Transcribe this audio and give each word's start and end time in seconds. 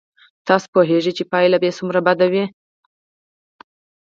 تاسو 0.47 0.67
پوهېږئ 0.73 1.11
چې 1.17 1.23
پایله 1.31 1.57
به 1.61 1.65
یې 1.69 1.77
څومره 1.77 1.99
بد 2.07 2.19
وي. 2.31 2.45